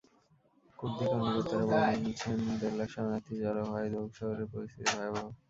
কুর্দি 0.79 1.03
কর্মকর্তারা 1.09 1.65
বলছেন, 1.97 2.37
দেড় 2.59 2.75
লাখ 2.79 2.89
শরণার্থী 2.93 3.33
জড়ো 3.41 3.63
হওয়ায় 3.67 3.89
দহুক 3.93 4.11
শহরের 4.19 4.47
পরিস্থিতি 4.53 4.91
ভয়াবহ। 4.91 5.25